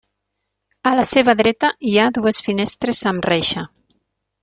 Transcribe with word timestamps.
A 0.91 0.93
la 0.99 1.03
seva 1.09 1.35
dreta 1.43 1.71
hi 1.89 1.93
ha 1.99 2.09
dues 2.19 2.41
finestres 2.49 3.03
amb 3.15 3.33
reixa. 3.33 3.69